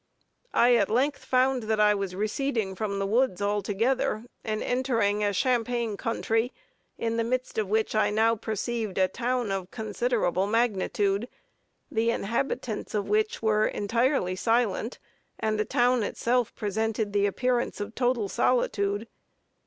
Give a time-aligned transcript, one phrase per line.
[0.55, 5.31] I at length found that I was receding from the woods altogether, and entering a
[5.31, 6.51] champaign country,
[6.97, 11.29] in the midst of which I now perceived a town of considerable magnitude,
[11.91, 14.97] the inhabitants of which were entirely silent,
[15.39, 19.07] and the town itself presented the appearance of total solitude.